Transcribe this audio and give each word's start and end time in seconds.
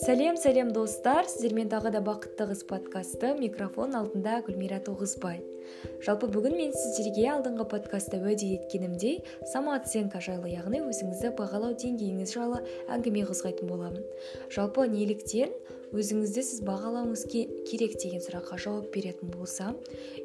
сәлем 0.00 0.34
сәлем 0.34 0.72
достар. 0.74 1.28
Сіздермен 1.30 1.68
тағы 1.70 1.92
да 1.94 2.00
бақытты 2.02 2.48
қыз 2.50 2.64
подкасты. 2.66 3.30
Микрофон 3.38 3.94
алдында 3.94 4.40
гүлмира 4.48 4.80
тоғызбай. 4.82 5.38
Жалпы 6.02 6.26
бүгін 6.34 6.56
мен 6.58 6.74
сіздерге 6.74 7.28
алдыңғы 7.36 7.68
подкастта 7.70 8.18
уәде 8.18 8.48
еткенімдей 8.56 9.20
самооценка 9.52 10.18
жайлы 10.18 10.50
яғни 10.50 10.82
өзіңізді 10.88 11.30
бағалау 11.38 11.78
деңгейіңіз 11.78 12.34
жайлы 12.34 12.64
әңгіме 12.90 13.22
қозғайтын 13.30 13.70
боламын. 13.70 14.02
Жалпы 14.50 14.88
неліктен 14.90 15.54
өзіңізді 15.90 16.42
сіз 16.46 16.60
бағалауыңыз 16.66 17.24
керек 17.30 17.96
деген 18.00 18.22
сұраққа 18.22 18.58
жауап 18.62 18.90
беретін 18.94 19.32
болсам 19.34 19.76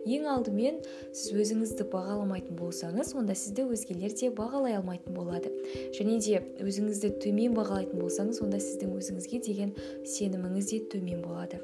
ең 0.06 0.28
алдымен 0.30 0.78
сіз 1.10 1.34
өзіңізді 1.42 1.88
бағаламайтын 1.94 2.60
болсаңыз 2.60 3.14
онда 3.18 3.36
сізді 3.38 3.66
өзгелер 3.74 4.14
де 4.14 4.30
бағалай 4.36 4.78
алмайтын 4.78 5.18
болады. 5.18 5.52
Және 5.98 6.20
де 6.22 6.44
өзіңізді 6.62 7.16
төмен 7.24 7.58
бағалайтын 7.58 8.02
болсаңыз 8.02 8.42
онда 8.46 8.62
сіздің 8.62 8.94
өзіңізге 9.00 9.42
деген 9.48 9.74
сеніміңіз 10.06 10.72
де 10.72 10.82
төмен 10.94 11.26
болады. 11.26 11.62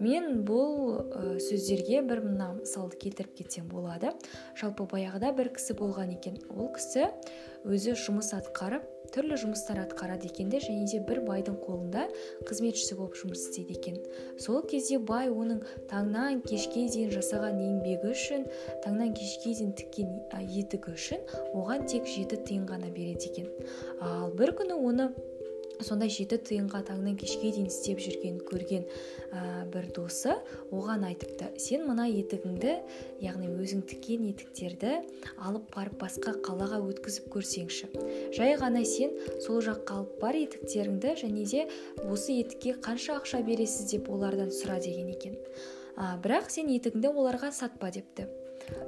Мен 0.00 0.42
бұл 0.48 1.04
сөздерге 1.42 2.02
бір 2.08 2.24
мына 2.24 2.52
мысалды 2.56 2.98
келтіріп 3.04 3.36
кетсем 3.42 3.68
болады. 3.70 4.14
Жалпы 4.58 4.88
баяғыда 4.90 5.34
бір 5.36 5.52
кісі 5.54 5.76
болған 5.78 6.16
екен. 6.16 6.40
Ол 6.56 6.72
кісі 6.74 7.10
өзі 7.68 7.94
жұмыс 7.98 8.32
атқарып 8.38 8.88
түрлі 9.12 9.36
жұмыстар 9.36 9.82
атқарады 9.82 10.30
екен 10.30 10.48
де 10.52 10.58
және 10.62 10.86
де 10.88 11.00
бір 11.04 11.20
байдың 11.26 11.58
қолында 11.60 12.06
қызметшісі 12.48 12.96
болып 12.96 13.18
жұмыс 13.20 13.42
істейді 13.44 13.76
екен. 13.76 13.98
Сол 14.40 14.62
кезде 14.68 14.98
бай 14.98 15.28
оның 15.28 15.60
таңнан 15.90 16.40
кешке 16.46 16.86
дейін 16.88 17.12
жасаған 17.12 17.60
еңбегі 17.60 18.14
үшін 18.14 18.46
таңнан 18.84 19.12
кешке 19.18 19.52
дейін 19.58 19.74
тіккен 19.76 20.14
етігі 20.62 20.96
үшін 20.96 21.26
оған 21.52 21.84
тек 21.92 22.08
жеті 22.08 22.40
тиын 22.48 22.64
ғана 22.70 22.88
береді 22.94 23.28
екен. 23.28 23.52
Ал 24.00 24.32
бір 24.38 24.54
күні 24.56 24.80
оны 24.80 25.10
сондай 25.80 26.10
жеті 26.12 26.36
тиынға 26.48 26.82
таңнан 26.88 27.16
кешке 27.20 27.50
дейін 27.54 27.68
істеп 27.70 28.00
жүрген 28.02 28.40
көрген 28.48 28.84
ә, 29.32 29.64
бір 29.72 29.88
досы 29.96 30.34
оған 30.74 31.06
айтыпты 31.08 31.48
сен 31.62 31.86
мына 31.88 32.06
етігіңді 32.10 32.74
яғни 33.24 33.48
өзің 33.56 33.84
тіккен 33.90 34.26
етіктерді 34.30 34.92
алып 35.38 35.70
барып 35.74 35.96
басқа 36.02 36.36
қалаға 36.44 36.82
өткізіп 36.90 37.30
көрсеңші. 37.32 37.90
Жай 38.36 38.56
ғана 38.60 38.84
сен 38.88 39.16
сол 39.44 39.62
жаққа 39.64 40.02
алып 40.02 40.20
бар 40.20 40.38
етіктеріңді 40.42 41.16
және 41.24 41.46
де 41.48 41.66
осы 42.04 42.38
етікке 42.42 42.76
қанша 42.82 43.18
ақша 43.22 43.42
бересіз 43.46 43.90
деп 43.94 44.10
олардан 44.12 44.52
сұра 44.52 44.78
деген 44.82 45.10
екен. 45.14 45.38
Бірақ 45.96 46.48
сен 46.52 46.70
етігіңді 46.72 47.12
оларға 47.12 47.52
сатпа 47.52 47.90
депті. 47.94 48.28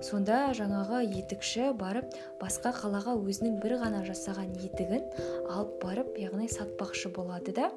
Сонда 0.05 0.53
жаңағы 0.57 1.03
етікші 1.07 1.71
барып 1.79 2.15
басқа 2.41 2.75
қалаға 2.77 3.15
өзінің 3.19 3.61
бір 3.63 3.77
ғана 3.83 4.03
жасаған 4.07 4.53
етігін 4.61 5.05
алып 5.51 5.77
барып 5.83 6.19
яғни 6.21 6.49
сатпақшы 6.53 7.13
болады 7.15 7.55
да. 7.57 7.71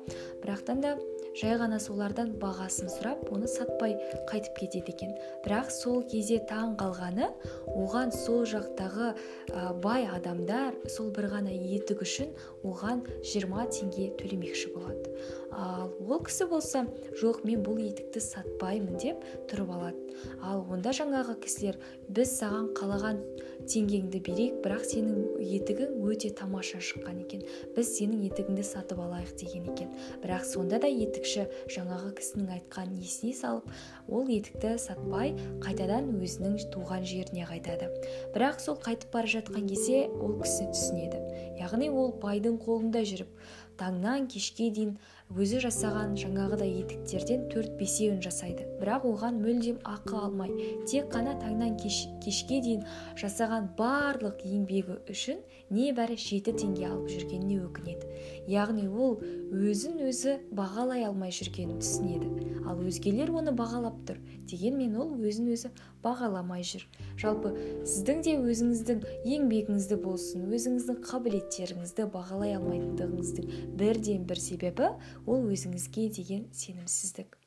Бірақтан 0.44 0.82
да 0.84 0.96
жай 1.38 1.58
ғана 1.62 1.80
солардан 1.82 2.34
бағасын 2.42 2.90
сұрап 2.92 3.28
оны 3.34 3.50
сатпай 3.52 3.98
қайтып 4.30 4.58
кетеді 4.62 4.96
екен. 4.96 5.14
Бірақ 5.46 5.72
сол 5.74 6.02
кезде 6.10 6.40
таң 6.50 6.76
қалғаны 6.80 7.30
оған 7.76 8.14
сол 8.16 8.46
жақтағы 8.50 9.14
ә, 9.14 9.74
бай 9.84 10.08
адамдар 10.10 10.76
сол 10.90 11.12
бір 11.16 11.30
ғана 11.36 11.54
етік 11.54 12.04
үшін 12.08 12.34
оған 12.64 13.06
20 13.22 13.72
теңге 13.78 14.12
төлемекші 14.20 14.74
болады. 14.76 15.07
Ал 15.52 15.92
ол 16.08 16.22
кісі 16.26 16.48
болса 16.52 16.84
жоқ 17.22 17.44
мен 17.48 17.64
бұл 17.66 17.80
етікті 17.86 18.22
сатпаймын 18.24 19.00
деп 19.02 19.24
тұрып 19.50 19.72
алады. 19.78 20.18
Ал 20.42 20.66
онда 20.72 20.94
жаңағы 20.96 21.38
кісілер 21.44 21.80
біз 22.10 22.34
саған 22.40 22.72
қалаған 22.78 23.22
теңгеңді 23.72 24.22
берейік 24.26 24.60
бірақ 24.64 24.86
сенің 24.88 25.18
етігің 25.58 25.98
өте 26.08 26.32
тамаша 26.38 26.80
шыққан 26.84 27.20
екен. 27.24 27.44
Біз 27.76 27.92
сенің 27.98 28.24
етігіңді 28.30 28.66
сатып 28.68 29.02
алайық 29.04 29.34
деген 29.42 29.68
екен. 29.74 29.92
Бірақ 30.24 30.48
сонда 30.48 30.80
да 30.84 30.90
етікші 30.90 31.48
жаңағы 31.76 32.14
кісінің 32.20 32.54
айтқанын 32.58 33.04
есіне 33.04 33.36
салып 33.38 33.70
ол 34.08 34.32
етікті 34.32 34.78
сатпай 34.82 35.36
қайтадан 35.66 36.10
өзінің 36.18 36.58
туған 36.74 37.06
жеріне 37.08 37.48
қайтады. 37.50 37.92
Бірақ 38.36 38.64
сол 38.64 38.80
қайтып 38.80 39.14
бара 39.14 39.28
жатқан 39.36 39.68
кезде 39.70 40.08
ол 40.08 40.40
кісі 40.42 40.72
түсінеді. 40.74 41.24
Яғни 41.60 41.90
ол 41.90 42.14
байдың 42.22 42.60
қолында 42.64 43.04
жүріп 43.08 43.32
таңнан 43.78 44.28
кешке 44.32 44.70
дейін 44.74 44.96
өзі 45.38 45.60
жасаған 45.66 46.14
жаңағыдай 46.18 46.70
етіктерден 46.82 47.48
төрт 47.52 47.74
бесеуін 47.80 48.22
жасайды. 48.24 48.66
Бірақ 48.80 49.06
оған 49.10 49.40
мүлдем 49.44 49.80
ақы 49.84 50.16
алмай 50.22 50.54
тек 50.88 51.10
қана 51.14 51.34
таңнан 51.42 51.76
кеш, 51.82 52.06
кешке 52.24 52.62
дейін 52.64 52.86
жасаған 53.20 53.57
барлық 53.78 54.44
еңбегі 54.48 54.98
үшін 55.12 55.40
небәрі 55.74 56.18
жеті 56.20 56.54
теңге 56.58 56.88
алып 56.90 57.08
жүргеніне 57.12 57.58
өкінеді. 57.66 58.10
Яғни 58.52 58.88
ол 58.88 59.18
өзін 59.54 60.02
өзі 60.08 60.38
бағалай 60.56 61.06
алмай 61.08 61.34
жүргенін 61.36 61.80
түсінеді. 61.84 62.30
Ал 62.68 62.82
өзгелер 62.84 63.32
оны 63.32 63.54
бағалап 63.56 63.98
тұр 64.08 64.20
дегенмен 64.50 64.96
ол 65.00 65.16
өзін 65.18 65.50
өзі 65.56 65.72
бағаламай 66.04 66.68
жүр. 66.68 66.86
Жалпы 67.20 67.54
сіздің 67.88 68.24
де 68.28 68.38
өзіңіздің 68.42 69.04
еңбегіңізді 69.38 70.00
болсын 70.04 70.48
өзіңіздің 70.52 71.02
қабілеттеріңізді 71.08 72.08
бағалай 72.14 72.56
алмайтындығыңыздың 72.60 73.76
бірден 73.80 74.30
бір 74.30 74.44
себебі 74.44 74.94
ол 75.26 75.48
өзіңізге 75.48 76.10
деген 76.20 76.48
сенімсіздік. 76.52 77.38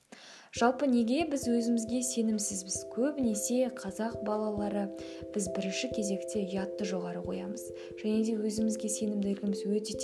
Жалпы 0.50 0.88
неге 0.90 1.22
біз 1.30 1.44
өзімізге 1.46 2.00
сенімсізбіз? 2.02 2.80
Көбінесе 2.90 3.68
қазақ 3.78 4.16
балалары 4.26 4.88
біз 5.30 5.46
бірінші 5.54 5.92
кезекте 5.94 6.42
ұятты 6.42 6.88
жоғары 6.90 7.22
қоямыз. 7.22 7.68
Және 8.00 8.24
де 8.26 8.34
өзімізге 8.34 8.90
сенімділігіміз 8.90 9.62
өте 9.70 9.94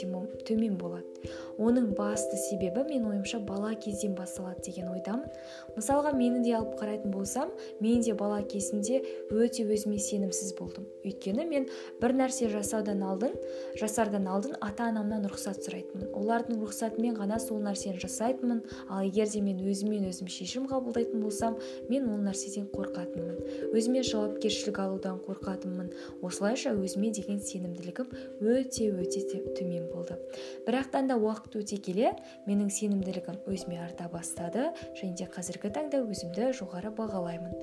төмен 0.46 0.78
болады. 0.78 1.16
Оның 1.58 1.96
басты 1.98 2.38
себебі 2.38 2.84
мен 2.86 3.08
ойымша 3.10 3.40
бала 3.42 3.72
кезден 3.74 4.14
басталады 4.14 4.62
деген 4.68 4.92
ойдамын. 4.92 5.26
Мысалға 5.74 6.12
мені 6.14 6.44
де 6.44 6.54
алып 6.54 6.78
қарайтын 6.78 7.10
болсам 7.10 7.50
мен 7.80 8.06
де 8.06 8.14
бала 8.14 8.38
кезімде 8.46 9.02
өте 9.34 9.66
өзіме 9.66 9.98
сенімсіз 9.98 10.54
болдым. 10.60 10.86
Өйткені 11.02 11.48
мен 11.50 11.66
бір 11.98 12.14
нәрсе 12.20 12.52
жасаудан 12.52 13.02
алдын 13.02 13.34
жасардан 13.80 14.30
алдын 14.30 14.54
ата 14.60 14.92
анамнан 14.92 15.26
рұқсат 15.26 15.66
сұрайтынмын. 15.66 16.12
Олардың 16.14 16.62
рұқсатымен 16.62 17.18
ғана 17.18 17.40
сол 17.42 17.58
нәрсені 17.64 17.98
жасайтынмын. 17.98 18.62
Ал 18.86 19.08
егер 19.08 19.26
де 19.32 19.42
мен 19.42 19.58
өзіммен 19.66 20.06
өзім 20.12 20.30
шешім 20.36 20.68
қабылдайтын 20.70 21.22
болсам 21.24 21.56
мен 21.88 22.08
ол 22.12 22.20
нәрседен 22.20 22.68
қорқатынмын. 22.72 23.72
Өзіме 23.72 24.02
жауапкершілік 24.06 24.78
алудан 24.82 25.20
қорқатынмын. 25.26 25.92
Осылайша 26.22 26.74
өзіме 26.76 27.10
деген 27.16 27.40
сенімділігім 27.40 28.12
өте 28.40 28.90
өте 28.92 29.24
төмен 29.56 29.88
болды. 29.92 30.18
Бірақтан 30.66 31.08
да 31.10 31.16
уақыт 31.16 31.58
өте 31.60 31.78
келе 31.80 32.12
менің 32.46 32.70
сенімділігім 32.70 33.40
өзіме 33.48 33.80
арта 33.84 34.08
бастады 34.12 34.70
және 34.98 35.14
де 35.18 35.28
қазіргі 35.30 35.72
таңда 35.74 36.02
өзімді 36.04 36.50
жоғары 36.58 36.92
бағалаймын. 36.96 37.54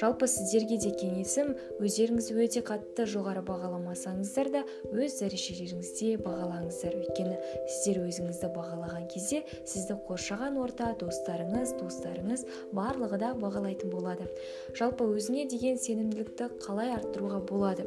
Жалпы 0.00 0.28
сіздерге 0.30 0.78
де 0.82 0.92
кеңесім 0.96 1.54
өздеріңізді 1.82 2.38
өте 2.46 2.62
қатты 2.66 3.06
жоғары 3.10 3.42
бағаламасаңыздар 3.46 4.52
да 4.54 4.64
өз 4.92 5.18
дәрежелеріңізде 5.20 6.16
бағалаңыздар. 6.24 6.96
Өйткені 7.02 7.36
сіздер 7.66 8.02
өзіңізді 8.06 8.52
бағалаған 8.56 9.08
кезде 9.12 9.42
сізді 9.64 9.98
қоршаған 10.08 10.58
орта 10.62 10.92
достарыңыз 11.00 11.76
туыстарыңыз 12.22 12.44
барлығы 12.72 13.18
да 13.18 13.32
бағалайтын 13.38 13.90
болады. 13.90 14.28
Жалпы 14.76 15.04
өзіңе 15.04 15.46
деген 15.50 15.78
сенімділікті 15.78 16.50
қалай 16.62 16.94
арттыруға 16.96 17.40
болады? 17.48 17.86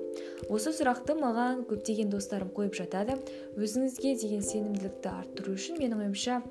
Осы 0.50 0.74
сұрақты 0.76 1.16
маған 1.20 1.66
көптеген 1.70 2.10
достарым 2.10 2.52
қойып 2.56 2.76
жатады. 2.76 3.18
Өзіңізге 3.56 4.16
деген 4.22 4.44
сенімділікті 4.44 5.10
арттыру 5.10 5.56
үшін 5.56 5.80
менің 5.80 6.06
ойымша 6.06 6.42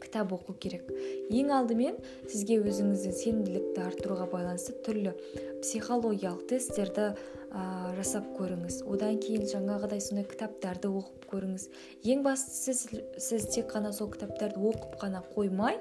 кітап 0.00 0.32
оқу 0.32 0.54
керек. 0.56 0.88
Ең 1.30 1.52
алдымен 1.52 1.98
сізге 2.24 2.60
өзіңіздің 2.64 3.16
сенімділікті 3.20 3.84
арттыруға 3.84 4.30
байланысты 4.32 4.72
түрлі 4.86 5.12
психологиялық 5.60 6.46
тесттерді 6.48 7.10
ә, 7.52 7.92
жасап 7.98 8.30
көріңіз. 8.38 8.80
Одан 8.88 9.20
кейін 9.20 9.44
жаңағыдай 9.50 10.00
сондай 10.00 10.24
кітаптарды 10.30 10.88
оқып 10.88 11.28
көріңіз. 11.34 11.68
Ең 12.08 12.24
бастысы 12.24 12.74
сіз, 12.80 13.04
сіз 13.20 13.48
тек 13.54 13.70
қана 13.74 13.92
сол 13.92 14.10
кітаптарды 14.14 14.62
оқып 14.72 14.96
қана 15.02 15.22
қоймай 15.34 15.80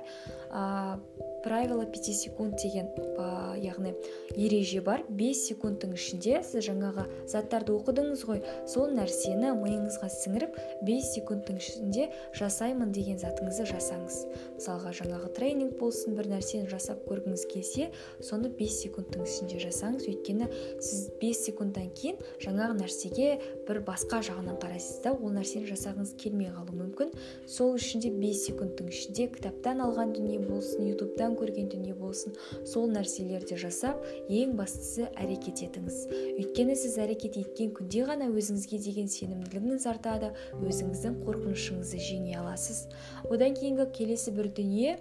правило 1.43 1.85
5 1.85 2.13
секунд 2.13 2.55
деген 2.61 2.87
ә, 3.17 3.57
яғни 3.59 3.93
ереже 4.35 4.81
бар. 4.81 5.03
5 5.09 5.41
секундтың 5.49 5.93
ішінде 5.95 6.41
сіз 6.43 6.65
жаңағы 6.67 7.05
заттарды 7.29 7.73
оқыдыңыз 7.75 8.23
ғой. 8.27 8.41
Сол 8.67 8.91
нәрсені 8.95 9.53
миыңызға 9.57 10.09
сіңіріп 10.13 10.57
5 10.87 11.09
секундтың 11.13 11.59
ішінде 11.61 12.09
жасаймын 12.37 12.91
деген 12.95 13.19
затыңызды 13.21 13.67
жасаңыз. 13.71 14.19
Мысалға 14.57 14.93
жаңағы 14.99 15.31
тренинг 15.37 15.77
болсын 15.79 16.17
бір 16.17 16.29
нәрсені 16.33 16.69
жасап 16.71 17.05
көргіңіз 17.09 17.45
келсе 17.51 17.89
соны 18.21 18.51
5 18.59 18.77
секундтың 18.83 19.25
ішінде 19.27 19.61
жасаңыз. 19.63 20.07
Өйткені 20.09 20.49
сіз 20.79 21.09
5 21.21 21.43
секундтан 21.49 21.89
кейін 21.95 22.19
жаңағы 22.43 22.79
нәрсеге 22.83 23.29
бір 23.67 23.81
басқа 23.87 24.21
жағынан 24.25 24.59
қарайсыз 24.61 25.03
да 25.05 25.15
ол 25.15 25.33
нәрсені 25.35 25.69
жасағыңыз 25.69 26.15
келмей 26.19 26.51
қалуы 26.53 26.77
мүмкін. 26.83 27.13
Сол 27.47 27.75
үшін 27.77 28.03
де 28.03 28.11
5 28.13 28.43
секундтың 28.49 28.89
ішінде 28.93 29.29
кітаптан 29.35 29.83
алған 29.85 30.13
дүние 30.15 30.39
болсын 30.43 30.87
ютубтан 30.89 31.28
көрген 31.39 31.69
дүние 31.71 31.93
болсын 31.97 32.33
сол 32.65 32.89
нәрселерді 32.91 33.57
жасап 33.59 34.03
ең 34.29 34.55
бастысы 34.57 35.07
әрекет 35.19 35.61
етіңіз. 35.65 35.97
Өйткені 36.39 36.75
сіз 36.79 36.97
әрекет 37.03 37.37
еткен 37.41 37.73
күнде 37.77 38.05
ғана 38.09 38.29
өзіңізге 38.33 38.79
деген 38.85 39.09
сенімділігіңіз 39.11 39.87
артады 39.91 40.31
өзіңіздің 40.59 41.19
қорқынышыңызды 41.27 42.01
жеңе 42.09 42.37
аласыз. 42.41 42.85
Одан 43.29 43.57
кейінгі 43.57 43.89
келесі 43.95 44.33
бір 44.35 44.51
дүние 44.57 44.97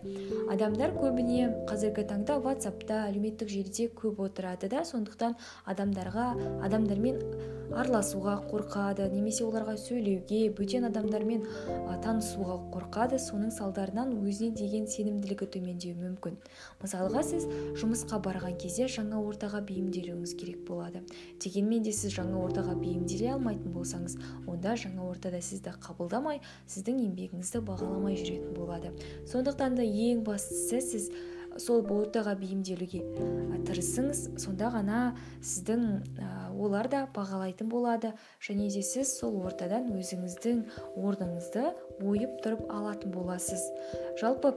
адамдар 0.52 0.96
көбіне 0.98 1.52
қазіргі 1.70 2.08
таңда 2.10 2.40
ватсапта 2.44 3.04
әлеуметтік 3.08 3.48
желіде 3.52 3.88
көп 3.94 4.20
отырады 4.28 4.68
да 4.72 4.84
сондықтан 4.88 5.38
адамдарға 5.68 6.32
адамдармен 6.66 7.22
араласуға 7.68 8.34
қорқады 8.48 9.08
немесе 9.12 9.44
оларға 9.44 9.74
сөйлеуге 9.80 10.48
бөтен 10.56 10.86
адамдармен 10.88 11.44
танысуға 12.04 12.56
қорқады 12.72 13.18
соның 13.20 13.52
салдарынан 13.52 14.14
өзіне 14.22 14.54
деген 14.56 14.86
сенімділігі 14.88 15.48
төмендеуі 15.54 15.94
мүмкін. 15.98 16.38
Мысалға 16.82 17.22
сіз 17.28 17.46
жұмысқа 17.80 18.20
барған 18.24 18.56
кезде 18.62 18.88
жаңа 18.88 19.20
ортаға 19.20 19.60
бейімделуіңіз 19.68 20.34
керек 20.40 20.64
болады. 20.68 21.04
Дегенмен 21.44 21.84
де 21.84 21.92
сіз 21.92 22.16
жаңа 22.16 22.40
ортаға 22.46 22.76
бейімделе 22.80 23.32
алмайтын 23.36 23.74
болсаңыз 23.76 24.18
онда 24.48 24.76
жаңа 24.80 25.04
ортада 25.10 25.42
сізді 25.44 25.76
қабылдамай 25.84 26.40
сіздің 26.66 27.02
еңбегіңізді 27.08 27.64
бағаламай 27.68 28.16
жүретін 28.22 28.54
болады. 28.56 28.94
Сондықтан 29.28 29.76
да 29.76 29.84
ең 29.84 30.24
бастысы 30.24 30.80
сіз 30.80 31.10
сол 31.62 31.84
ортаға 31.92 32.34
бейімделуге 32.38 33.02
тырысыңыз 33.68 34.24
сонда 34.42 34.70
ғана 34.74 35.00
сіздің 35.42 35.84
олар 36.58 36.88
да 36.90 37.04
бағалайтын 37.14 37.68
болады. 37.70 38.14
Және 38.42 38.68
де 38.72 38.82
сіз 38.82 39.16
сол 39.18 39.38
ортадан 39.44 39.90
өзіңіздің 39.94 40.64
орныңызды 40.96 41.68
ойып 42.06 42.40
тұрып 42.44 42.66
алатын 42.72 43.14
боласыз. 43.14 43.62
Жалпы 44.20 44.54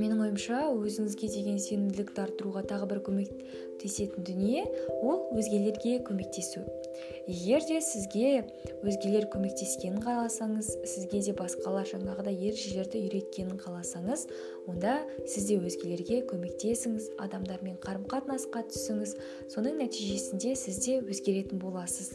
менің 0.00 0.22
ойымша 0.26 0.62
өзіңізге 0.72 1.28
деген 1.32 1.58
сенімділікті 1.62 2.22
арттыруға 2.22 2.62
тағы 2.68 2.88
бір 2.90 3.00
көмектесетін 3.06 4.26
дүние 4.26 4.64
ол 5.00 5.26
өзгелерге 5.36 5.98
көмектесу. 6.06 6.64
Егер 7.26 7.64
де 7.66 7.80
сізге 7.82 8.44
өзгелер 8.86 9.26
көмектескенін 9.32 10.00
қаласаңыз 10.04 10.70
сізге 10.86 11.20
де 11.26 11.34
басқалар 11.36 11.88
жаңағыдай 11.90 12.36
ережелерді 12.50 13.02
үйреткенін 13.06 13.60
қаласаңыз 13.60 14.26
онда 14.70 14.98
сіз 15.26 15.48
де 15.50 15.58
өзгелерге 15.58 16.22
көмектесіңіз 16.30 17.12
адамдармен 17.26 17.80
қарым 17.82 18.06
қатынасқа 18.10 18.66
түсіңіз. 18.70 19.16
Соның 19.52 19.80
нәтижесінде 19.82 20.54
сіз 20.56 20.84
де 20.86 21.00
өзгеретін 21.02 21.60
боласыз. 21.62 22.14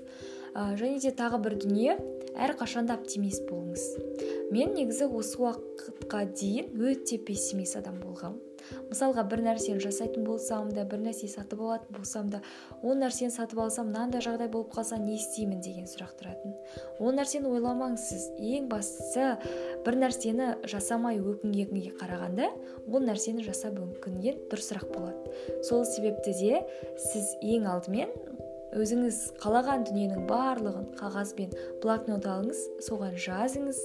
Ә, 0.55 0.75
және 0.79 0.99
де 1.03 1.11
тағы 1.15 1.41
бір 1.43 1.57
дүние 1.63 1.97
әрқашанда 2.35 2.99
оптимист 2.99 3.47
болыңыз. 3.49 3.87
Мен 4.51 4.75
негізі 4.75 5.07
осы 5.07 5.39
уақытқа 5.41 6.25
дейін 6.35 6.71
өте 6.91 7.19
пессимист 7.25 7.79
адам 7.79 7.99
болғанмын 8.03 8.51
мысалға 8.91 9.23
бір 9.31 9.43
нәрсені 9.45 9.81
жасайтын 9.83 10.25
болсам 10.25 10.69
да 10.75 10.83
бір 10.87 11.01
нәрсе 11.05 11.29
сатып 11.31 11.61
алатын 11.63 11.95
болсам 11.97 12.29
да 12.31 12.41
ол 12.81 12.95
нәрсені 12.99 13.33
сатып 13.33 13.61
алсам 13.63 13.89
мынандай 13.89 14.23
жағдай 14.23 14.49
болып 14.51 14.73
қалса 14.75 14.99
не 15.01 15.15
істеймін 15.17 15.61
деген 15.63 15.87
сұрақ 15.89 16.13
тұратын. 16.19 16.55
Ол 16.99 17.15
нәрсені 17.15 17.49
ойламаңыз 17.51 18.07
сіз. 18.11 18.27
Ең 18.37 18.67
бастысы 18.71 19.31
бір 19.85 19.99
нәрсені 20.03 20.51
жасамай 20.69 21.21
өкінгенге 21.21 21.95
қарағанда 21.99 22.51
ол 22.87 23.05
нәрсені 23.05 23.45
жасап 23.47 23.79
өкінген 23.81 24.45
дұрысырақ 24.51 24.87
болады. 24.93 25.35
Сол 25.67 25.85
себепті 25.85 26.35
де 26.39 26.61
сіз 27.11 27.35
ең 27.41 27.67
алдымен 27.71 28.11
өзіңіз 28.71 29.17
қалаған 29.41 29.83
дүниенің 29.87 30.25
барлығын 30.29 30.85
қағаз 30.99 31.33
бен 31.35 31.51
блокнот 31.83 32.25
алыңыз 32.27 32.61
соған 32.85 33.17
жазыңыз. 33.19 33.79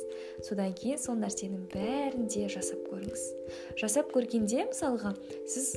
Содан 0.47 0.75
кейін 0.79 1.01
сол 1.03 1.19
нәрсенің 1.19 1.67
бәрін 1.73 2.29
де 2.31 2.47
жасап 2.53 2.85
көріңіз. 2.91 3.25
Жасап 3.81 4.13
көргенде 4.15 4.69
мысалға 4.71 5.15
сіз 5.51 5.75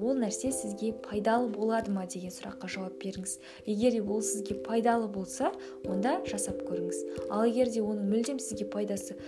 ол 0.00 0.16
нәрсе 0.20 0.52
сізге 0.56 0.94
пайдалы 1.04 1.50
болады 1.52 1.92
ма 1.92 2.06
деген 2.08 2.32
сұраққа 2.32 2.70
жауап 2.70 2.96
беріңіз. 3.02 3.38
Егер 3.66 4.00
ол 4.02 4.22
сізге 4.22 4.56
пайдалы 4.64 5.08
болса 5.08 5.52
онда 5.84 6.20
жасап 6.28 6.64
көріңіз. 6.64 7.04
Ал 7.30 7.44
егер 7.44 7.68
де 7.68 7.84
оның 7.84 8.08
мүлдем 8.08 8.40
сізге 8.40 8.70
пайдасы 8.72 9.18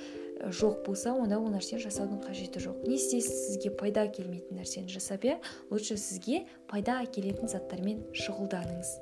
жоқ 0.40 0.84
болса 0.86 1.14
онда 1.16 1.38
ол 1.40 1.48
нәрсені 1.52 1.80
жасаудың 1.84 2.20
қажеті 2.26 2.60
жоқ. 2.66 2.82
Не 2.86 2.96
істейсіз 2.98 3.46
сізге 3.46 3.72
пайда 3.78 4.04
әкелмейтін 4.08 4.60
нәрсені 4.60 4.92
жасап 4.92 5.24
иә? 5.24 5.38
Лучше 5.70 5.96
сізге 5.96 6.44
пайда 6.68 7.00
әкелетін 7.06 7.48
заттармен 7.48 8.04
шұғылданыңыз. 8.12 8.92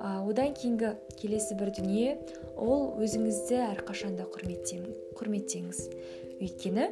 Ә, 0.00 0.22
одан 0.24 0.54
кейінгі 0.56 0.94
келесі 1.20 1.56
бір 1.60 1.74
дүние 1.76 2.16
ол 2.56 2.94
өзіңізді 3.02 3.60
әрқашанда 3.66 4.28
құрметтеңіз. 4.32 5.82
Өйткені 6.40 6.86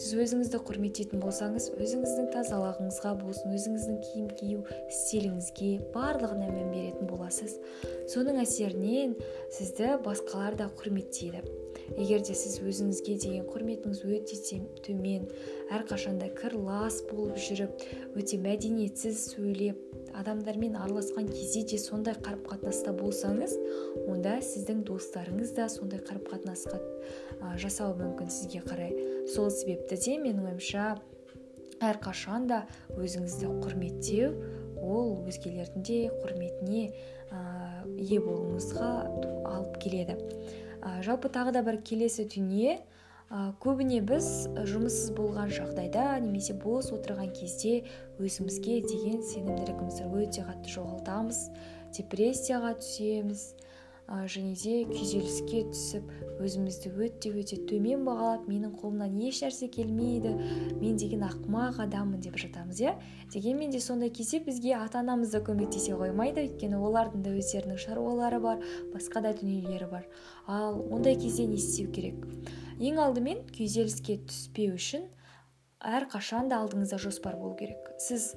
сіз 0.00 0.14
өзіңізді 0.22 0.62
құрметтейтін 0.64 1.20
болсаңыз 1.20 1.66
өзіңіздің 1.76 2.30
тазалығыңызға 2.32 3.10
болсын 3.20 3.52
өзіңіздің 3.52 3.98
киім 4.06 4.30
кию 4.38 4.62
стиліңізге 4.88 5.90
барлығына 5.92 6.48
мән 6.48 6.70
беретін 6.72 7.10
боласыз. 7.10 7.58
Соның 8.08 8.40
әсерінен 8.46 9.12
сізді 9.52 9.98
басқалар 10.06 10.56
да 10.56 10.70
құрметтейді. 10.80 11.44
Егер 11.96 12.22
де 12.24 12.34
сіз 12.36 12.60
өзіңізге 12.64 13.16
деген 13.22 13.48
құрметіңіз 13.50 14.04
өте 14.08 14.60
төмен 14.86 15.28
әрқашанда 15.74 16.30
кір 16.38 16.56
лас 16.66 17.02
болып 17.10 17.38
жүріп 17.40 18.16
өте 18.18 18.38
мәдениетсіз 18.40 19.20
сөйлеп 19.34 19.80
адамдармен 20.14 20.76
араласқан 20.78 21.26
кезде 21.30 21.64
де 21.70 21.78
сондай 21.78 22.14
қарым 22.14 22.44
қатынаста 22.46 22.94
болсаңыз 22.96 23.56
онда 24.06 24.38
сіздің 24.46 24.84
достарыңыз 24.88 25.54
да 25.56 25.68
сондай 25.72 26.00
қарым 26.06 26.24
қатынасқа 26.28 26.78
жасауы 27.60 27.98
мүмкін 27.98 28.30
сізге 28.30 28.62
қарай. 28.64 28.94
Сол 29.34 29.50
себепті 29.50 29.98
де 29.98 30.18
менің 30.22 30.46
ойымша 30.52 30.94
әрқашан 31.82 32.46
да 32.50 32.64
өзіңізді 32.94 33.50
құрметтеу 33.64 34.30
ол 34.84 35.16
өзгелердің 35.28 35.86
де 35.88 35.98
құрметіне 36.22 36.84
ие 37.98 38.20
болуыңызға 38.22 38.90
алып 39.50 39.80
келеді. 39.82 40.18
Ә, 40.84 41.00
жалпы 41.02 41.30
тағы 41.32 41.54
да 41.56 41.64
бір 41.66 41.80
келесі 41.80 42.28
дүние. 42.28 42.78
Ә, 43.32 43.56
көбіне 43.64 44.02
біз 44.04 44.28
жұмыссыз 44.68 45.14
болған 45.16 45.50
жағдайда 45.50 46.20
немесе 46.20 46.54
бос 46.60 46.92
отырған 46.94 47.32
кезде 47.34 47.80
өзімізге 48.20 48.82
деген 48.84 49.22
сенімділігімізді 49.24 50.10
өте 50.20 50.44
қатты 50.44 50.74
жоғалтамыз 50.76 51.40
депрессияға 51.96 52.74
түсеміз 52.82 53.46
және 54.08 54.52
де 54.60 54.84
күйзеліске 54.90 55.64
түсіп 55.72 56.10
өзімізді 56.44 56.90
өте 57.06 57.30
өте 57.32 57.56
төмен 57.68 58.04
бағалап 58.04 58.44
менің 58.50 58.74
қолымнан 58.76 59.14
еш 59.24 59.40
нәрсе 59.44 59.68
келмейді 59.72 60.34
мен 60.80 60.98
деген 61.00 61.24
ақымақ 61.24 61.80
адаммын 61.86 62.20
деп 62.20 62.36
жатамыз 62.36 62.82
иә? 62.84 62.94
Дегенмен 63.32 63.70
де 63.72 63.80
сондай 63.80 64.10
кезде 64.10 64.40
бізге 64.44 64.74
ата 64.76 65.00
анамыз 65.00 65.32
да 65.32 65.40
көмектесе 65.40 65.96
қоймайды 65.96 66.44
өйткені 66.44 66.80
олардың 66.84 67.24
да 67.24 67.32
өздерінің 67.38 67.80
шаруалары 67.80 68.40
бар 68.44 68.62
басқа 68.92 69.22
да 69.24 69.32
дүниелері 69.32 69.88
бар. 69.90 70.06
Ал 70.46 70.82
ондай 70.90 71.16
кезде 71.16 71.46
не 71.46 71.56
істеу 71.56 71.90
керек? 71.90 72.26
Ең 72.80 73.00
алдымен 73.00 73.46
күйзеліске 73.54 74.18
түспеу 74.28 74.76
үшін 74.76 75.08
әрқашан 75.80 76.50
да 76.52 76.60
алдыңызда 76.60 76.98
жоспар 76.98 77.38
болу 77.40 77.56
керек. 77.56 77.92
Сіз 77.98 78.34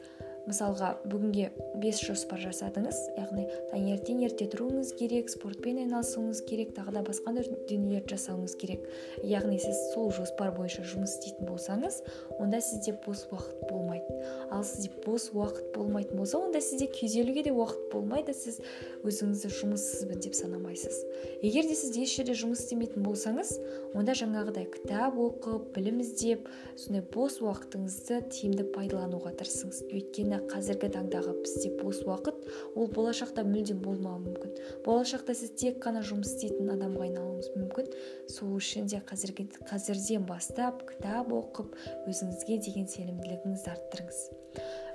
мысалға 0.47 0.93
бүгінге 1.03 1.49
бес 1.81 1.99
жоспар 2.05 2.39
жасадыңыз 2.39 2.97
яғни 3.17 3.45
таңертең 3.71 4.21
ерте 4.23 4.47
тұруыңыз 4.53 4.93
керек 4.97 5.29
спортпен 5.31 5.81
айналысуыңыз 5.83 6.41
керек 6.47 6.71
тағы 6.77 6.93
да 6.95 7.03
басқа 7.05 7.33
да 7.35 7.43
дүниелерді 7.67 8.15
жасауыңыз 8.15 8.55
керек. 8.61 8.85
Яғни 9.27 9.59
сіз 9.59 9.81
сол 9.93 10.09
жоспар 10.15 10.53
бойынша 10.55 10.85
жұмыс 10.87 11.17
істейтін 11.17 11.49
болсаңыз 11.51 11.99
онда 12.39 12.61
сізде 12.63 12.95
бос 13.05 13.25
уақыт 13.31 13.67
болмайды. 13.69 14.19
Ал 14.49 14.63
сізде 14.63 14.91
бос 15.05 15.29
уақыт 15.35 15.73
болмайтын 15.75 16.17
болса 16.17 16.39
онда 16.39 16.61
сізде 16.63 16.87
күйзелуге 16.95 17.43
де 17.49 17.51
уақыт 17.51 17.91
болмайды 17.91 18.33
сіз 18.37 18.61
өзіңізді 19.03 19.51
жұмыссызбын 19.59 20.23
деп 20.23 20.37
санамайсыз. 20.39 21.03
Егер 21.43 21.67
де 21.67 21.75
сіз 21.75 21.97
еш 21.99 22.15
жерде 22.21 22.37
жұмыс 22.39 22.63
істемейтін 22.63 23.03
болсаңыз 23.05 23.53
онда 23.97 24.15
жаңағыдай 24.17 24.69
кітап 24.71 25.19
оқып 25.19 25.69
білім 25.75 26.01
іздеп 26.05 26.47
сондай 26.79 27.03
бос 27.13 27.39
уақытыңызды 27.43 28.23
тиімді 28.31 28.67
пайдалануға 28.73 29.35
тырысыңыз. 29.37 29.83
Өйткені 29.91 30.36
қазіргі 30.51 30.89
таңдағы 30.95 31.35
бізде 31.41 31.71
бос 31.81 32.01
уақыт 32.05 32.47
ол 32.75 32.89
болашақта 32.93 33.45
мүлдем 33.47 33.81
болмауы 33.83 34.23
мүмкін. 34.25 34.55
Болашақта 34.85 35.35
сіз 35.37 35.53
тек 35.59 35.79
қана 35.83 36.03
жұмыс 36.05 36.35
істейтін 36.35 36.73
адамға 36.77 37.07
айналуыңыз 37.09 37.53
мүмкін. 37.57 37.93
Сол 38.31 38.55
үшін 38.57 38.89
де 38.91 39.01
қазіргі 39.09 39.49
қазірден 39.67 40.27
бастап 40.29 40.83
кітап 40.89 41.31
оқып 41.33 41.77
өзіңізге 42.07 42.59
деген 42.67 42.91
сенімділігіңізді 42.91 43.73
арттырыңыз. 43.75 44.21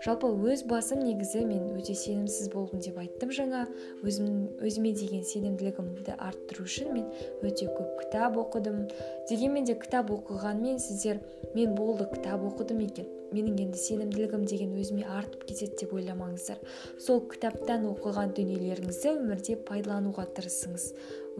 Жалпы 0.03 0.27
өз 0.51 0.65
басым 0.67 1.05
негізі 1.07 1.45
мен 1.47 1.69
өте 1.77 1.95
сенімсіз 1.95 2.49
болдым 2.51 2.81
деп 2.83 2.97
айттым 2.99 3.31
жаңа. 3.31 3.61
Өзім, 4.03 4.49
өзіме 4.59 4.91
деген 4.99 5.23
сенімділігімді 5.23 6.17
арттыру 6.19 6.67
үшін 6.67 6.91
мен 6.97 7.07
өте 7.47 7.69
көп 7.71 7.92
кітап 8.13 8.37
оқыдым. 8.37 8.91
Дегенмен 9.29 9.65
де 9.65 9.73
кітап 9.73 10.11
оқығанмен 10.13 10.77
сіздер 10.85 11.23
мен 11.57 11.73
болды 11.73 12.05
кітап 12.11 12.45
оқыдым 12.45 12.83
екен. 12.85 13.09
Менің 13.33 13.57
енді 13.65 13.81
сенімділігім 13.81 14.45
деген 14.45 14.75
өзіме 14.77 15.07
артып 15.09 15.47
кетеді 15.49 15.81
деп 15.81 15.95
ойламаңыздар. 15.97 16.61
Сол 17.01 17.23
кітаптан 17.33 17.89
оқыған 17.89 18.35
дүниелеріңізді 18.37 19.15
өмірде 19.17 19.57
пайдалануға 19.65 20.27
тырысыңыз. 20.37 20.91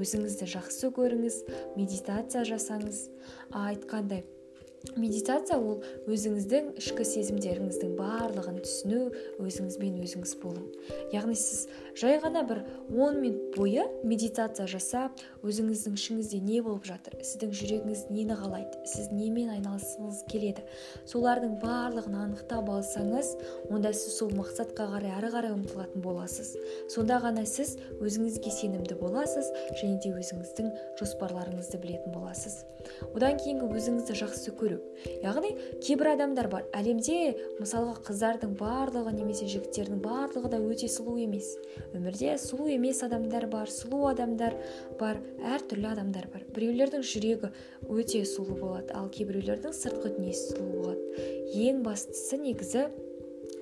Өзіңізді 0.01 0.49
жақсы 0.57 0.95
көріңіз 0.97 1.43
медитация 1.77 2.47
жасаңыз 2.49 3.05
айтқандай 3.53 4.25
медитация 4.97 5.59
ол 5.59 5.83
өзіңіздің 6.11 6.73
ішкі 6.81 7.05
сезімдеріңіздің 7.07 7.95
барлығын 7.99 8.59
түсіну 8.65 9.03
өзіңізбен 9.43 10.01
өзіңіз 10.03 10.35
болу. 10.43 10.65
Яғни 11.15 11.37
сіз 11.39 11.67
жай 11.99 12.19
ғана 12.23 12.43
бір 12.49 12.63
10 12.91 13.21
минут 13.23 13.57
бойы 13.57 13.87
медитация 14.05 14.67
жасап 14.71 15.23
өзіңіздің 15.47 15.97
ішіңізде 15.99 16.41
не 16.45 16.61
болып 16.65 16.87
жатыр 16.89 17.19
сіздің 17.23 17.55
жүрегіңіз 17.61 18.05
нені 18.11 18.39
қалайды 18.41 18.83
сіз 18.91 19.13
немен 19.15 19.53
айналысқыңыз 19.57 20.25
келеді 20.33 20.67
солардың 21.11 21.59
барлығын 21.63 22.19
анықтап 22.27 22.71
алсаңыз 22.73 23.35
онда 23.71 23.95
сіз 23.97 24.19
сол 24.19 24.35
мақсатқа 24.37 24.89
қарай 24.97 25.15
ары 25.19 25.33
қарай 25.33 25.55
ұмтылатын 25.57 26.03
боласыз. 26.05 26.55
Сонда 26.93 27.21
ғана 27.23 27.47
сіз 27.49 27.77
өзіңізге 28.01 28.53
сенімді 28.53 28.99
боласыз 29.01 29.49
және 29.81 29.99
де 30.03 30.15
өзіңіздің 30.19 30.73
жоспарларыңызды 31.01 31.81
білетін 31.83 32.17
боласыз. 32.17 32.63
Одан 33.15 33.39
кейінгі 33.39 33.69
өзіңізді 33.79 34.17
жақсы 34.23 34.55
көру 34.59 34.72
яғни 35.23 35.53
кейбір 35.83 36.13
адамдар 36.15 36.49
бар. 36.53 36.65
Әлемде 36.77 37.35
мысалға 37.61 37.99
қыздардың 38.09 38.57
барлығы 38.61 39.15
немесе 39.17 39.49
жігіттердің 39.51 40.03
барлығы 40.05 40.53
да 40.55 40.61
өте 40.63 40.91
сұлу 40.93 41.17
емес. 41.23 41.53
Өмірде 41.97 42.37
сұлу 42.41 42.69
емес 42.73 43.03
адамдар 43.07 43.49
бар 43.53 43.71
сұлу 43.73 44.05
адамдар 44.11 44.57
бар 45.01 45.21
әртүрлі 45.55 45.93
адамдар 45.93 46.29
бар. 46.33 46.47
Біреулердің 46.57 47.07
жүрегі 47.07 47.53
өте 47.93 48.25
сұлу 48.29 48.59
болады 48.61 48.95
ал 48.99 49.09
кейбіреулердің 49.13 49.77
сыртқы 49.77 50.17
дүниесі 50.17 50.53
сұлу 50.55 50.69
болады. 50.83 51.29
Ең 51.53 51.83
бастысы 51.87 52.39
негізі 52.41 52.89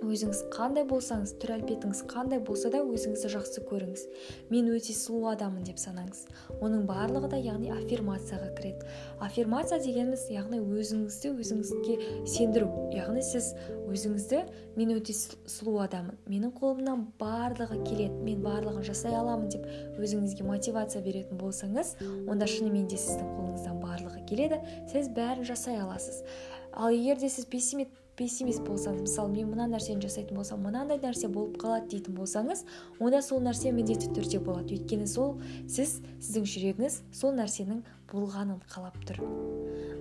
өзіңіз 0.01 0.41
қандай 0.55 0.85
болсаңыз 0.89 1.35
түр 1.43 1.53
әлпетіңіз 1.59 2.01
қандай 2.11 2.41
болса 2.45 2.71
да 2.73 2.81
өзіңізді 2.81 3.31
жақсы 3.35 3.65
көріңіз. 3.69 4.05
Мен 4.51 4.71
өте 4.73 4.95
сұлу 4.97 5.29
адаммын 5.33 5.67
деп 5.67 5.81
санаңыз. 5.83 6.23
Оның 6.61 6.87
барлығы 6.89 7.31
да 7.35 7.41
яғни 7.41 7.73
аффирмацияға 7.75 8.49
кіреді. 8.57 8.89
Аффирмация 9.21 9.81
дегеніміз 9.85 10.27
яғни 10.33 10.61
өзіңізді 10.63 11.35
өзіңізге 11.43 11.97
сендіру. 12.25 12.71
Яғни 12.97 13.25
сіз 13.27 13.53
өзіңізді 13.91 14.43
мен 14.79 14.95
өте 14.97 15.15
сұлу 15.15 15.79
адаммын 15.85 16.19
менің 16.31 16.55
қолымнан 16.57 17.07
барлығы 17.21 17.81
келеді 17.85 18.25
мен 18.25 18.45
барлығын 18.45 18.87
жасай 18.87 19.17
аламын 19.19 19.51
деп 19.53 19.67
өзіңізге 20.01 20.47
мотивация 20.47 21.03
беретін 21.05 21.41
болсаңыз 21.41 21.97
онда 22.31 22.49
шынымен 22.51 22.87
де 22.91 22.99
сіздің 23.01 23.33
қолыңыздан 23.37 23.81
барлығы 23.83 24.25
келеді 24.31 24.61
сіз 24.93 25.11
бәрін 25.17 25.47
жасай 25.49 25.81
аласыз. 25.83 26.23
Ал 26.73 26.95
егер 26.95 27.19
де 27.19 27.29
сіз 27.29 27.49
пессимист 27.51 27.91
пессимист 28.21 28.61
болсаңыз 28.67 29.00
мысалы 29.07 29.33
мен 29.33 29.49
мына 29.49 29.65
нәрсені 29.73 30.05
жасайтын 30.05 30.37
болсам 30.37 30.61
мынандай 30.67 31.00
нәрсе 31.00 31.31
болып 31.33 31.57
қалады 31.62 31.89
дейтін 31.95 32.19
болсаңыз 32.19 32.67
онда 33.00 33.23
сол 33.25 33.41
нәрсе 33.41 33.73
міндетті 33.73 34.11
түрде 34.12 34.43
болады. 34.45 34.77
Өйткені 34.77 35.09
сол 35.09 35.39
сіз 35.65 36.00
сіздің 36.21 36.49
жүрегіңіз 36.53 37.00
сол 37.17 37.33
нәрсенің 37.39 37.81
болғанын 38.12 38.61
қалап 38.71 38.97
тұр. 39.09 39.21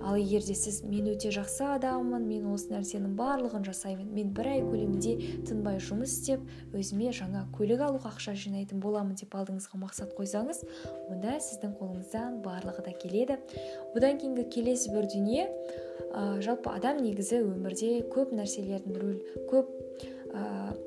Ал 0.00 0.16
егер 0.16 0.44
де 0.46 0.54
сіз 0.56 0.80
мен 0.88 1.10
өте 1.12 1.30
жақсы 1.34 1.66
адаммын 1.76 2.24
мен 2.24 2.46
осы 2.50 2.70
нәрсенің 2.72 3.16
барлығын 3.18 3.66
жасаймын 3.66 4.08
мен 4.16 4.30
бір 4.36 4.48
ай 4.54 4.62
көлемінде 4.64 5.42
тынбай 5.48 5.76
жұмыс 5.84 6.14
істеп 6.16 6.74
өзіме 6.76 7.12
жаңа 7.16 7.44
көлік 7.56 7.84
алуға 7.84 8.14
ақша 8.14 8.34
жинайтын 8.38 8.80
боламын 8.80 9.18
деп 9.20 9.36
алдыңызға 9.36 9.80
мақсат 9.82 10.14
қойсаңыз 10.16 10.62
онда 11.10 11.36
сіздің 11.44 11.76
қолыңыздан 11.80 12.40
барлығы 12.46 12.86
да 12.86 12.96
келеді. 13.02 13.36
Одан 13.94 14.16
кейінгі 14.22 14.46
келесі 14.54 14.94
бір 14.94 15.10
дүние 15.12 15.46
ә, 16.10 16.40
жалпы 16.40 16.72
адам 16.72 17.02
негізі 17.04 17.42
өмірде 17.44 18.00
көп 18.14 18.32
нәрселердің 18.36 18.96
рөл 19.04 19.20
көп 19.52 19.68
ә, 20.32 20.42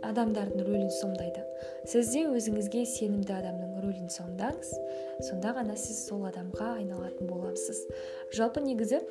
адамдардың 0.10 0.66
рөлін 0.66 0.92
сомдайды. 1.02 1.46
Сіз 1.86 2.16
де 2.16 2.26
өзіңізге 2.32 2.86
сенімді 2.90 3.38
адамның 3.38 3.73
рөлін 3.84 4.10
сомдаңыз 4.14 4.74
сонда 5.30 5.54
ғана 5.60 5.78
сіз 5.80 6.06
сол 6.08 6.26
адамға 6.32 6.74
айналатын 6.80 7.30
боласыз 7.30 7.84
жалпы 8.36 8.64
негізі 8.66 9.04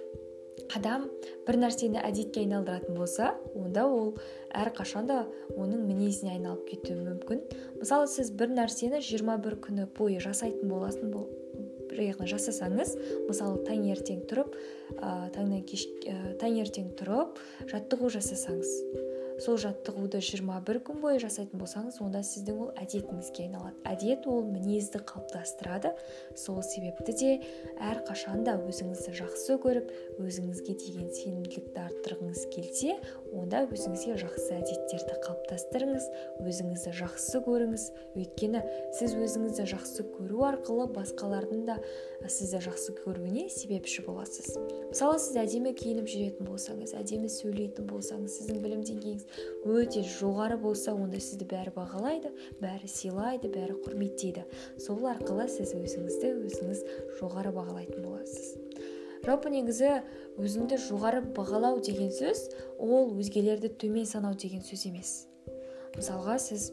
адам 0.76 1.06
бір 1.46 1.58
нәрсені 1.62 2.00
әдетке 2.04 2.42
айналдыратын 2.44 2.96
болса 2.96 3.32
онда 3.58 3.84
ол 3.88 4.14
әрқашан 4.56 5.08
да 5.08 5.20
оның 5.56 5.84
мінезіне 5.88 6.36
айналып 6.36 6.66
кетуі 6.68 6.98
мүмкін. 7.00 7.42
Мысалы 7.80 8.08
сіз 8.12 8.32
бір 8.36 8.52
нәрсені 8.56 9.00
21 9.00 9.58
күні 9.64 9.88
бойы 9.96 10.20
жасайтын 10.22 10.72
боласың 10.72 11.12
бұл 11.14 11.28
яғни 12.00 12.28
жасасаңыз 12.30 12.94
мысалы 13.28 13.62
таңертең 13.66 14.22
тұрып 14.30 14.54
ә, 14.96 15.28
таңнан 15.34 15.64
кеш 15.68 15.84
ә, 16.08 16.34
таңертең 16.40 16.92
тұрып 16.96 17.40
жаттығу 17.68 18.12
жасасаңыз 18.16 18.70
сол 19.42 19.56
жаттығуды 19.58 20.20
21 20.22 20.78
күн 20.86 21.00
бойы 21.02 21.18
жасайтын 21.22 21.58
болсаңыз 21.58 21.96
онда 22.04 22.20
сіздің 22.22 22.58
ол 22.62 22.68
әдетіңізге 22.78 23.46
айналады. 23.48 23.74
Әдет 23.90 24.26
ол 24.30 24.44
мінезді 24.46 25.00
қалыптастырады. 25.08 25.90
Сол 26.38 26.60
себепті 26.62 27.14
де 27.18 27.30
әрқашан 27.82 28.44
да 28.46 28.54
өзіңізді 28.62 29.16
жақсы 29.18 29.56
көріп 29.64 29.90
өзіңізге 30.22 30.76
деген 30.84 31.10
сенімділікті 31.16 31.82
арттырғыңыз 31.82 32.44
келсе 32.54 32.94
онда 33.32 33.64
өзіңізге 33.66 34.20
жақсы 34.22 34.60
әдеттерді 34.60 35.18
қалыптастырыңыз 35.26 36.08
өзіңізді 36.46 36.94
жақсы 37.02 37.42
көріңіз. 37.42 37.88
Өйткені 38.22 38.62
сіз 38.94 39.16
өзіңізді 39.18 39.66
жақсы 39.74 40.06
көру 40.12 40.46
арқылы 40.52 40.86
басқалардың 40.94 41.66
да 41.66 41.78
сізді 42.30 42.62
жақсы 42.68 42.94
көруіне 43.02 43.48
себепші 43.50 44.06
боласыз. 44.06 44.54
Мысалы 44.92 45.18
сіз 45.18 45.38
әдемі 45.42 45.74
киініп 45.74 46.10
жүретін 46.12 46.46
болсаңыз 46.46 46.94
әдемі 47.00 47.30
сөйлейтін 47.32 47.88
болсаңыз 47.90 48.38
сіздің 48.38 48.62
білім 48.62 48.84
деңгейіңіз 48.86 49.26
өте 49.64 50.02
жоғары 50.06 50.58
болса 50.60 50.94
онда 50.94 51.20
сізді 51.22 51.48
бәрі 51.50 51.74
бағалайды 51.76 52.32
бәрі 52.62 52.90
сыйлайды 52.90 53.50
бәрі 53.52 53.78
құрметтейді. 53.84 54.44
Сол 54.82 55.04
арқылы 55.10 55.48
сіз 55.52 55.74
өзіңізді 55.78 56.32
өзіңіз 56.48 56.84
жоғары 57.20 57.54
бағалайтын 57.56 58.04
боласыз. 58.04 58.54
Жалпы 59.22 59.52
негізі 59.54 60.00
өзіңді 60.42 60.80
жоғары 60.88 61.20
бағалау 61.36 61.78
деген 61.84 62.10
сөз 62.10 62.48
ол 62.82 63.12
өзгелерді 63.22 63.70
төмен 63.78 64.08
санау 64.08 64.34
деген 64.34 64.64
сөз 64.66 64.88
емес. 64.90 65.12
Мысалға 65.94 66.38
сіз 66.42 66.72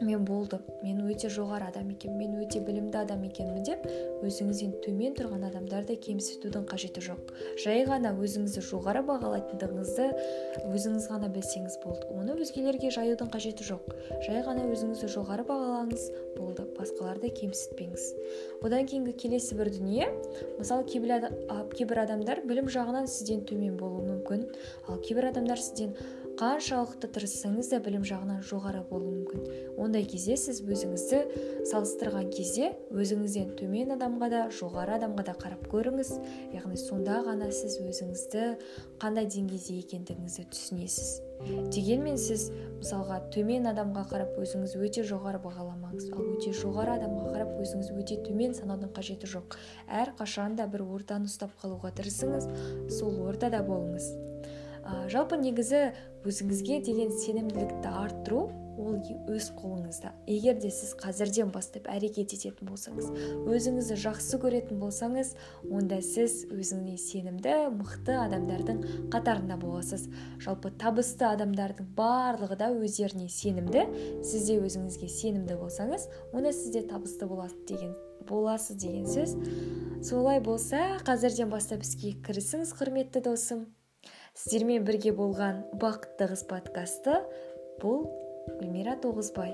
мен 0.00 0.24
болдым 0.26 0.62
мен 0.82 1.00
өте 1.08 1.28
жоғары 1.32 1.68
адам 1.70 1.90
екенмін 1.94 2.34
мен 2.34 2.44
өте 2.44 2.60
білімді 2.64 2.98
адам 3.00 3.24
екенмін 3.26 3.64
деп 3.66 3.84
өзіңізден 4.24 4.74
төмен 4.84 5.14
тұрған 5.18 5.46
адамдарды 5.48 5.96
кемсітудің 6.04 6.66
қажеті 6.70 7.02
жоқ. 7.04 7.32
Жай 7.62 7.84
ғана 7.88 8.14
өзіңізді 8.14 8.62
жоғары 8.68 9.04
бағалайтындығыңызды 9.08 10.08
өзіңіз 10.70 11.08
ғана 11.12 11.30
білсеңіз 11.34 11.78
болды. 11.84 12.06
Оны 12.14 12.36
өзгелерге 12.40 12.90
жаюдың 12.94 13.30
қажеті 13.34 13.66
жоқ. 13.68 13.94
Жай 14.26 14.42
ғана 14.46 14.66
өзіңізді 14.70 15.10
жоғары 15.14 15.46
бағалаңыз 15.48 16.08
болды. 16.38 16.66
Басқаларды 16.78 17.30
кемсітпеңіз. 17.34 18.08
Одан 18.64 18.88
кейінгі 18.90 19.14
келесі 19.24 19.58
бір 19.58 19.70
дүние 19.74 20.10
мысалы 20.58 20.86
кейбір 20.88 22.04
адамдар 22.04 22.42
білім 22.48 22.70
жағынан 22.72 23.08
сізден 23.10 23.44
төмен 23.48 23.78
болуы 23.80 24.04
мүмкін. 24.08 24.46
Ал 24.88 25.00
кейбір 25.04 25.30
адамдар 25.30 25.60
сізден 25.60 25.94
қаншалықты 26.34 27.08
тырыссаңыз 27.14 27.68
да 27.70 27.78
білім 27.84 28.02
жағынан 28.08 28.40
жоғары 28.46 28.80
болуы 28.88 29.12
мүмкін. 29.20 29.44
Ондай 29.78 30.02
кезде 30.08 30.34
сіз 30.38 30.62
өзіңізді 30.66 31.20
салыстырған 31.70 32.32
кезде 32.34 32.72
өзіңізден 32.90 33.52
төмен 33.60 33.94
адамға 33.94 34.30
да 34.32 34.40
жоғары 34.58 34.96
адамға 34.98 35.26
да 35.28 35.36
қарап 35.38 35.68
көріңіз. 35.70 36.10
Яғни 36.56 36.80
сонда 36.80 37.20
ғана 37.28 37.52
сіз 37.54 37.78
өзіңізді 37.84 38.48
қандай 38.98 39.30
деңгейде 39.30 39.78
екендігіңізді 39.84 40.48
түсінесіз. 40.50 41.14
Дегенмен 41.70 42.18
сіз 42.18 42.48
мысалға 42.80 43.20
төмен 43.34 43.70
адамға 43.70 44.04
қарап 44.10 44.36
өзіңіз 44.42 44.74
өте 44.80 45.06
жоғары 45.06 45.38
бағаламаңыз 45.44 46.10
ал 46.14 46.28
өте 46.34 46.54
жоғары 46.56 46.98
адамға 46.98 47.30
қарап 47.30 47.56
өзіңіз 47.62 47.90
өте 47.94 48.20
төмен 48.26 48.54
санаудың 48.58 48.94
қажеті 48.96 49.30
жоқ. 49.34 49.58
Әрқашан 50.02 50.58
да 50.58 50.66
бір 50.70 50.86
ортаны 50.86 51.30
ұстап 51.30 51.54
қалуға 51.62 51.94
тырысыңыз 51.98 52.48
сол 52.98 53.20
ортада 53.28 53.62
болыңыз. 53.66 54.33
Ә, 54.84 55.08
жалпы 55.12 55.40
негізі 55.40 55.90
өзіңізге 56.24 56.82
деген 56.84 57.10
сенімділікті 57.12 57.90
арттыру 57.90 58.50
ол 58.78 58.96
өз 59.30 59.50
қолыңызда. 59.54 60.10
Егер 60.26 60.56
де 60.58 60.70
сіз 60.74 60.94
қазірден 60.98 61.52
бастап 61.54 61.86
әрекет 61.90 62.34
ететін 62.34 62.68
болсаңыз 62.68 63.10
өзіңізді 63.46 63.98
жақсы 64.02 64.40
көретін 64.42 64.80
болсаңыз 64.82 65.34
онда 65.70 66.00
сіз 66.04 66.40
өзіңе 66.52 66.96
сенімді 66.98 67.54
мықты 67.76 68.16
адамдардың 68.24 68.82
қатарында 69.14 69.58
боласыз. 69.62 70.08
Жалпы 70.42 70.72
табысты 70.80 71.28
адамдардың 71.28 71.92
барлығы 71.96 72.58
да 72.60 72.72
өздеріне 72.74 73.28
сенімді. 73.30 73.86
Сіз 74.26 74.50
де 74.50 74.58
өзіңізге 74.58 75.08
сенімді 75.12 75.60
болсаңыз 75.60 76.08
онда 76.32 76.52
сіз 76.52 76.74
де 76.74 76.84
табысты 76.88 77.30
боласыз 77.30 77.62
деген 77.70 77.94
боласыз 78.28 78.80
деген 78.80 79.06
сөз. 79.06 79.38
Солай 80.04 80.40
болса 80.40 80.98
қазірден 81.06 81.52
бастап 81.52 81.86
іске 81.86 82.16
кірісіңіз 82.26 82.74
құрметті 82.76 83.24
досым. 83.24 83.68
Сіздермен 84.34 84.82
бірге 84.86 85.12
болған 85.14 85.60
бақытты 85.78 86.26
қыз 86.32 86.40
подкасты 86.50 87.20
бұл 87.82 88.00
гүлмира 88.58 88.96
тоғызбай 89.04 89.52